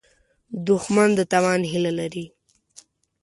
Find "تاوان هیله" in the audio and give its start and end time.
1.31-1.91